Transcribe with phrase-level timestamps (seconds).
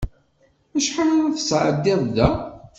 [0.77, 2.29] Acḥal ara tesɛeddiḍ da?